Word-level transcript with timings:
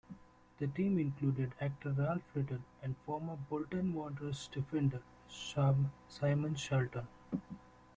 The 0.57 0.65
team 0.65 0.97
included 0.97 1.51
actor 1.61 1.91
Ralf 1.91 2.23
Little 2.33 2.57
and 2.81 2.95
former 3.05 3.35
Bolton 3.35 3.93
Wanderers 3.93 4.49
defender 4.51 5.03
Simon 5.29 6.55
Charlton. 6.55 7.05